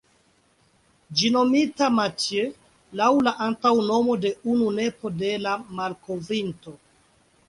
[1.17, 2.47] Ĝi nomita ""Mathieu"",
[3.01, 6.75] laŭ la antaŭnomo de unu nepo de la malkovrinto.